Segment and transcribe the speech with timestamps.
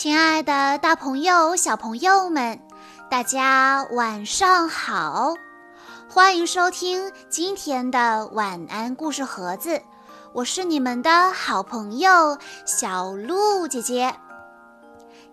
[0.00, 2.58] 亲爱的，大朋友、小朋友们，
[3.10, 5.34] 大家晚上好！
[6.08, 9.82] 欢迎收听今天的晚安故事盒子，
[10.32, 14.14] 我是你们的好朋友小鹿姐姐。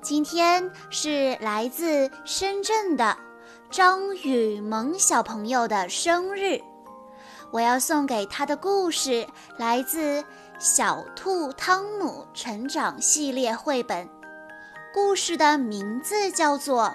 [0.01, 3.15] 今天是来自深圳的
[3.71, 6.59] 张雨萌小朋友的生日，
[7.51, 9.25] 我要送给他的故事
[9.55, 10.21] 来自
[10.59, 14.05] 《小兔汤姆成长系列绘本》。
[14.97, 16.85] 故事的名字叫做《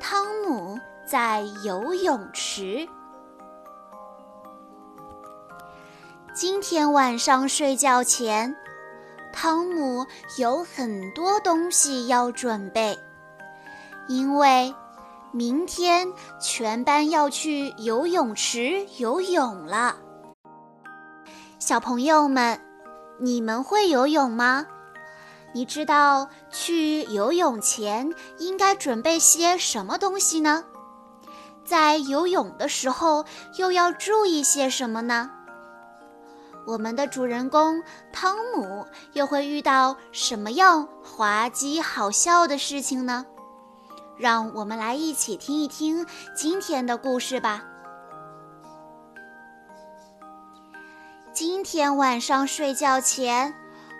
[0.00, 2.62] 汤姆在游泳池》。
[6.32, 8.56] 今天晚上睡觉前，
[9.34, 10.06] 汤姆
[10.38, 12.98] 有很多东西要准备，
[14.08, 14.74] 因为
[15.30, 19.94] 明天全班要去游泳池游泳了。
[21.58, 22.58] 小朋友们，
[23.20, 24.66] 你们会游泳吗？
[25.54, 30.64] 你知道去游泳前应该准备些什么东西呢？
[31.64, 33.24] 在游泳的时候
[33.56, 35.30] 又要注意些什么呢？
[36.66, 37.80] 我们的主人公
[38.12, 43.24] 汤姆又会遇到什么样滑稽好笑的事情呢？
[44.18, 47.62] 让我们来一起听一听今天的故事吧。
[51.32, 53.54] 今天晚上睡觉前。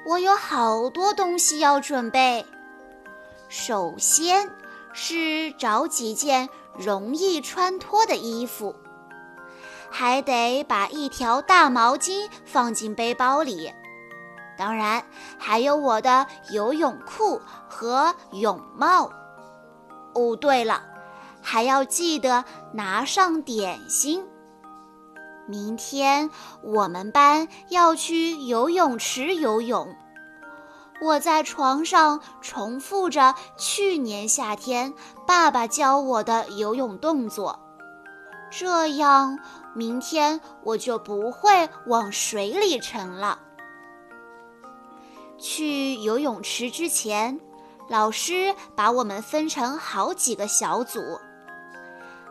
[0.07, 2.45] 我有好多东西要准备。
[3.49, 4.51] 首先
[4.93, 8.75] 是找几件容易穿脱的衣服，
[9.91, 13.73] 还得把一条大毛巾放进背包里。
[14.57, 15.05] 当然，
[15.39, 19.11] 还有我的游泳裤和泳帽。
[20.15, 20.83] 哦，对了，
[21.43, 24.25] 还要记得拿上点心。
[25.47, 26.31] 明天
[26.63, 29.95] 我们班要去游泳池游泳。
[31.03, 34.95] 我在床上重复着去年夏天
[35.27, 37.59] 爸爸教我的游泳动作，
[38.51, 39.39] 这样
[39.75, 43.39] 明天我就不会往水里沉了。
[45.37, 47.39] 去游泳池之前，
[47.89, 51.01] 老师把我们分成好几个小组：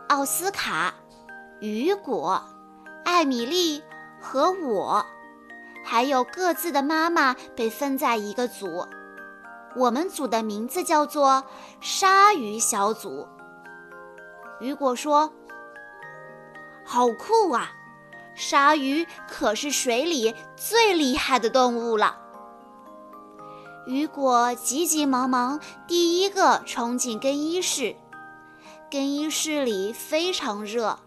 [0.08, 0.92] 奥斯卡、
[1.60, 2.42] 雨果。
[3.04, 3.82] 艾米丽
[4.20, 5.04] 和我，
[5.84, 8.86] 还有各自的妈妈被分在一个组。
[9.76, 11.44] 我们组的名字叫做
[11.80, 13.26] “鲨鱼小组”。
[14.60, 15.32] 雨果说
[16.86, 17.72] ：“好酷啊！
[18.34, 22.18] 鲨鱼可是水里最厉害的动物了。”
[23.86, 27.94] 雨果急急忙忙第一个冲进更衣室，
[28.90, 30.98] 更衣室里非常热。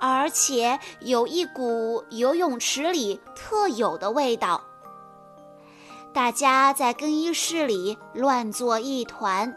[0.00, 4.62] 而且有一股游泳池里特有的味道。
[6.12, 9.56] 大家在更衣室里乱作一团。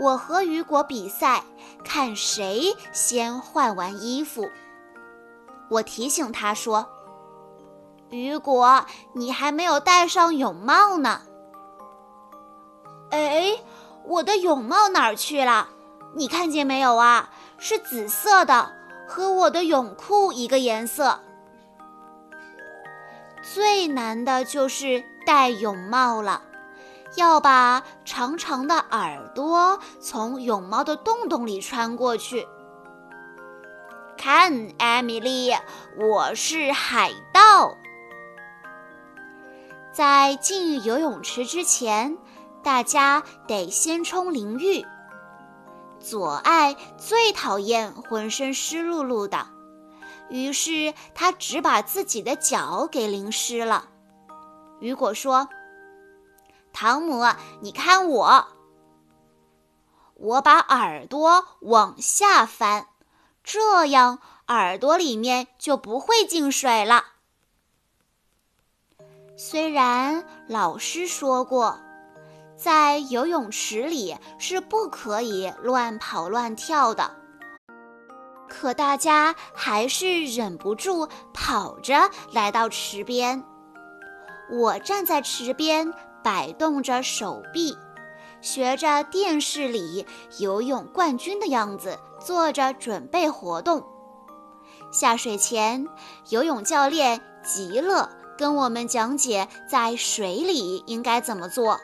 [0.00, 1.44] 我和雨果比赛，
[1.84, 4.50] 看谁先换完衣服。
[5.70, 6.86] 我提醒他说
[8.10, 8.84] ：“雨果，
[9.14, 11.22] 你还没有戴上泳帽呢。”
[13.10, 13.58] 哎，
[14.04, 15.68] 我的泳帽哪儿去了？
[16.14, 17.30] 你看见没有啊？
[17.58, 18.72] 是紫色的。
[19.12, 21.20] 和我的泳裤一个颜色。
[23.42, 26.42] 最难的就是戴泳帽了，
[27.16, 32.48] 要把长长的耳朵从泳帽的洞洞里穿过去。
[34.16, 35.52] 看，艾米丽，
[35.98, 37.76] 我是海盗。
[39.92, 42.16] 在进游泳池之前，
[42.62, 44.86] 大家得先冲淋浴。
[46.02, 49.46] 左爱最讨厌浑身湿漉漉的，
[50.28, 53.88] 于是他只把自己的脚给淋湿了。
[54.80, 55.48] 雨果说
[56.74, 57.24] ：“汤姆，
[57.60, 58.48] 你看我，
[60.14, 62.88] 我把耳朵往下翻，
[63.44, 67.04] 这样耳朵里面就不会进水了。
[69.36, 71.78] 虽然老师说过。”
[72.62, 77.10] 在游泳池里是不可以乱跑乱跳的，
[78.48, 83.42] 可大家还是忍不住跑着来到池边。
[84.52, 85.92] 我站在池边，
[86.22, 87.76] 摆动着手臂，
[88.40, 90.06] 学着电视里
[90.38, 93.84] 游泳冠军的样子，做着准备活动。
[94.92, 95.88] 下水前，
[96.28, 101.80] 游泳教练极乐跟我们讲解在水里应该怎么做。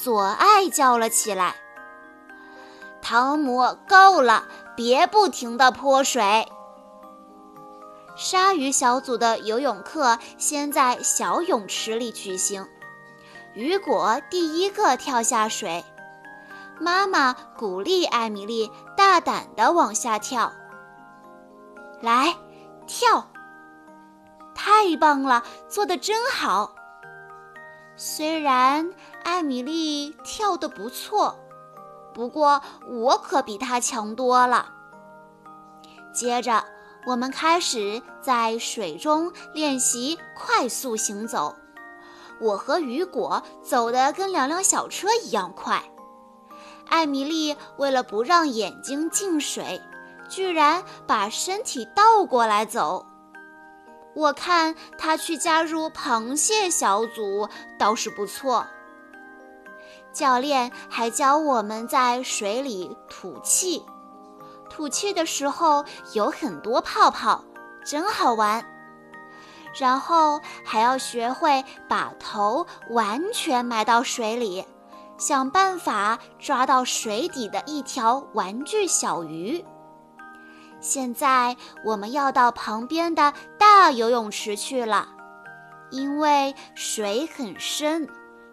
[0.00, 1.56] 左爱叫了起来
[3.02, 4.46] ：“汤姆，够了，
[4.76, 6.46] 别不停地泼水。”
[8.16, 12.64] 鲨鱼小组的游泳课先在小泳池里举行。
[13.54, 15.84] 雨果第一个跳下水。
[16.80, 20.52] 妈妈鼓励艾米丽大胆地往下跳。
[22.00, 22.36] 来，
[22.86, 23.26] 跳！
[24.54, 26.72] 太棒了，做得真好。
[27.96, 28.92] 虽然
[29.28, 31.38] 艾米丽跳得不错，
[32.14, 34.70] 不过我可比她强多了。
[36.14, 36.64] 接着，
[37.06, 41.54] 我们开始在水中练习快速行走。
[42.40, 45.84] 我和雨果走得跟两辆小车一样快。
[46.88, 49.82] 艾米丽为了不让眼睛进水，
[50.30, 53.04] 居然把身体倒过来走。
[54.16, 57.46] 我看她去加入螃蟹小组
[57.78, 58.66] 倒是不错。
[60.12, 63.84] 教练还教我们在水里吐气，
[64.68, 67.44] 吐气的时候有很多泡泡，
[67.84, 68.64] 真好玩。
[69.78, 74.64] 然后还要学会把头完全埋到水里。
[75.18, 79.64] 想办法抓到水底的一条玩具小鱼。
[80.80, 85.08] 现在我们要到旁边的大游泳池去了，
[85.90, 88.08] 因为水很深，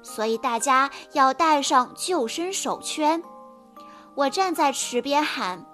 [0.05, 3.21] 所以大家要带上救生手圈。
[4.13, 5.65] 我站在池边喊：“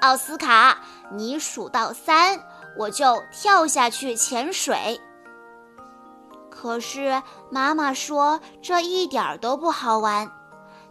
[0.00, 0.78] 奥斯卡，
[1.12, 2.40] 你数到三，
[2.78, 4.98] 我就跳下去潜水。”
[6.50, 10.30] 可是妈妈说这一点儿都不好玩，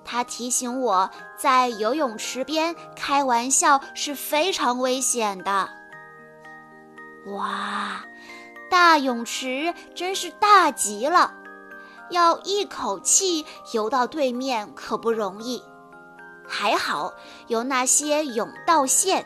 [0.06, 5.70] 她提醒我在游泳池边开玩笑是非常危险的。
[7.36, 8.04] 哇，
[8.70, 11.34] 大泳池真是大极了，
[12.12, 15.64] 要一口气游到对面可不容易。
[16.48, 17.14] 还好
[17.48, 19.26] 有那些泳道线，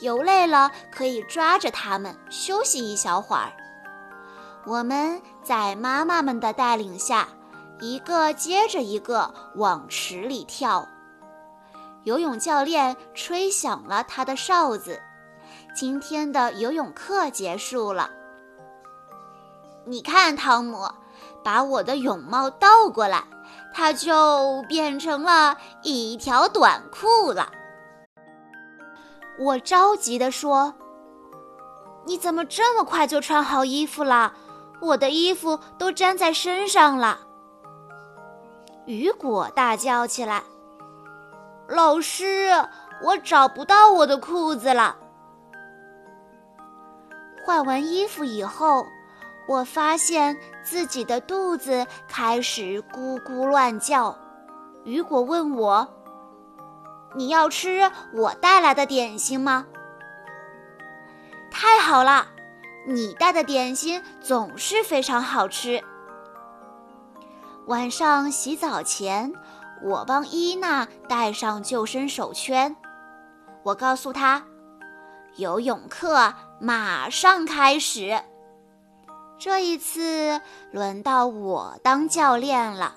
[0.00, 3.52] 游累了可以抓着它们休息一小会儿。
[4.64, 7.28] 我们在妈妈们的带领下，
[7.80, 10.88] 一个接着一个往池里跳。
[12.04, 15.00] 游泳教练吹响了他的哨子，
[15.74, 18.10] 今天的游泳课结束了。
[19.86, 20.88] 你看，汤姆，
[21.44, 23.22] 把我的泳帽倒过来，
[23.72, 27.52] 它就变成了一条短裤了。
[29.38, 30.74] 我着急地说
[32.06, 34.32] ：“你怎么这么快就穿好衣服了？”
[34.80, 37.20] 我的衣服都粘在身上了，
[38.84, 40.42] 雨果大叫起来
[41.68, 42.50] ：“老师，
[43.02, 44.96] 我找不到我的裤子了！”
[47.46, 48.84] 换完衣服以后，
[49.48, 54.18] 我发现自己的肚子开始咕咕乱叫。
[54.84, 55.88] 雨果问我
[57.14, 59.66] ：“你要吃我带来的点心吗？”
[61.52, 62.26] 太好了！
[62.86, 65.82] 你带的点心总是非常好吃。
[67.66, 69.32] 晚上洗澡前，
[69.82, 72.76] 我帮伊娜戴上救生手圈。
[73.62, 74.44] 我告诉她，
[75.36, 78.20] 游泳课马上开始。
[79.38, 80.40] 这一次
[80.72, 82.96] 轮到我当教练了。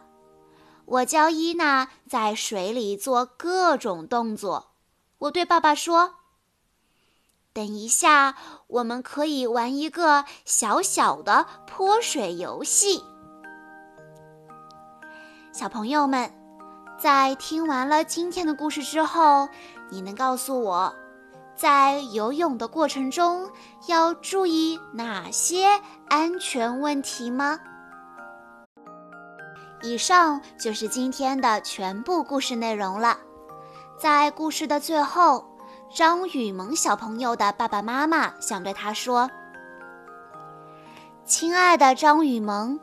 [0.86, 4.72] 我教伊娜在水里做各种动作。
[5.18, 6.14] 我对爸爸说。
[7.54, 8.36] 等一下，
[8.68, 13.04] 我们可以玩一个小小的泼水游戏。
[15.52, 16.32] 小朋友们，
[17.00, 19.50] 在听完了今天的故事之后，
[19.90, 20.96] 你能告诉我，
[21.58, 23.50] 在游泳的过程中
[23.88, 27.60] 要注意哪些安全问题吗？
[29.82, 33.18] 以上就是今天的全部故事内容了。
[34.00, 35.44] 在故事的最后。
[35.96, 39.32] 张雨萌小朋友的爸爸妈妈想对他说
[41.24, 42.78] ：“亲爱的张雨萌，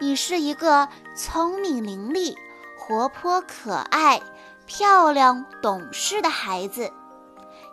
[0.00, 2.36] 你是一个聪明伶俐、
[2.78, 4.22] 活泼可爱、
[4.66, 6.92] 漂亮懂事的孩子，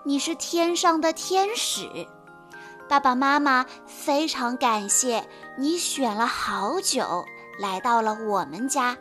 [0.08, 2.08] 你是天上的天使。
[2.88, 7.26] 爸爸妈妈非常感谢你选了好久
[7.60, 8.96] 来到了我们家，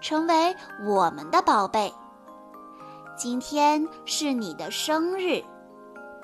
[0.00, 1.94] 成为我们的宝贝。”
[3.16, 5.44] 今天是你的生日，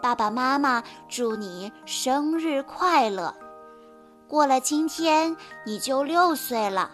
[0.02, 3.32] 爸爸妈妈祝你生日快乐。
[4.26, 6.90] 过了今天你就六岁了，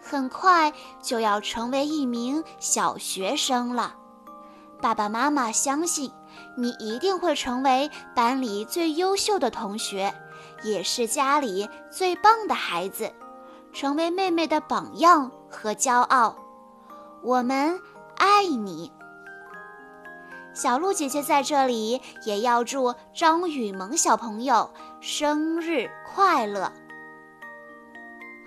[0.00, 3.96] 很快就要成为一名小学生了。
[4.80, 6.12] 爸爸妈妈相信
[6.56, 10.14] 你一定会成为班里最优秀的同学，
[10.62, 13.12] 也是家里最棒的孩子，
[13.72, 16.36] 成为妹妹的榜样和骄傲。
[17.22, 17.80] 我们
[18.16, 18.92] 爱你。
[20.54, 26.72] 小鹿姐姐在这里也要祝张雨萌小朋友生日快乐。